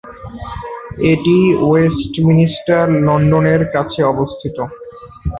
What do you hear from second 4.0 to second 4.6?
অবস্থিত।